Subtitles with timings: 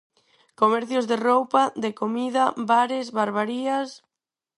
[0.61, 3.89] Comercios de roupa, de comida, bares, barbarías...